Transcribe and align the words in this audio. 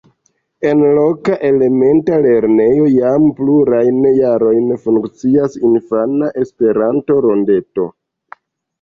En 0.69 0.79
loka 0.99 1.35
elementa 1.49 2.17
lernejo 2.27 2.87
jam 2.95 3.29
plurajn 3.41 4.01
jarojn 4.23 4.75
funkcias 4.89 5.63
infana 5.73 6.35
Esperanto-rondeto. 6.47 7.91